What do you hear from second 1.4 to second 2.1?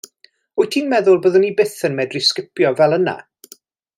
i byth yn